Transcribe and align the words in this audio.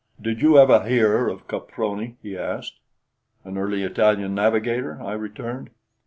"Did 0.19 0.41
you 0.41 0.57
ever 0.57 0.83
hear 0.83 1.27
of 1.27 1.47
Caproni?" 1.47 2.15
he 2.23 2.35
asked. 2.35 2.79
"An 3.43 3.55
early 3.55 3.83
Italian 3.83 4.33
navigator?" 4.33 4.99
I 4.99 5.11
returned. 5.13 5.69